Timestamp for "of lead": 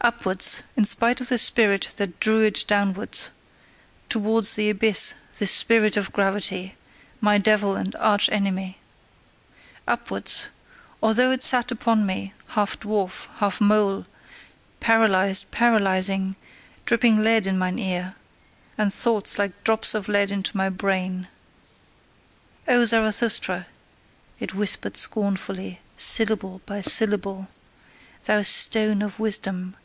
19.92-20.30